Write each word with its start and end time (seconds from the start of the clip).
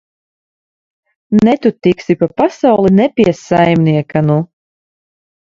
Ne 1.41 1.53
tu 1.65 1.71
tiksi 1.87 2.15
pa 2.23 2.27
pasauli, 2.39 2.95
ne 3.01 3.07
pie 3.15 3.37
saimnieka, 3.43 4.25
nu! 4.31 4.39